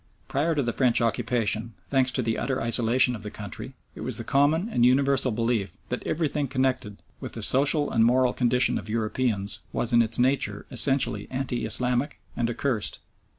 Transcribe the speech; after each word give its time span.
Prior 0.27 0.55
to 0.55 0.63
the 0.63 0.73
French 0.73 0.99
occupation, 0.99 1.75
thanks 1.91 2.11
to 2.13 2.23
the 2.23 2.35
utter 2.35 2.59
isolation 2.59 3.15
of 3.15 3.21
the 3.21 3.29
country, 3.29 3.75
it 3.93 4.01
was 4.01 4.17
the 4.17 4.23
common 4.23 4.67
and 4.67 4.83
universal 4.83 5.31
belief 5.31 5.77
that 5.89 6.01
everything 6.07 6.47
connected 6.47 6.97
with 7.19 7.33
the 7.33 7.43
social 7.43 7.91
and 7.91 8.03
moral 8.03 8.33
condition 8.33 8.79
of 8.79 8.89
Europeans 8.89 9.59
was 9.71 9.93
in 9.93 10.01
its 10.01 10.17
nature 10.17 10.65
essentially 10.71 11.27
anti 11.29 11.67
Islamic 11.67 12.19
and 12.35 12.49
accursed. 12.49 12.97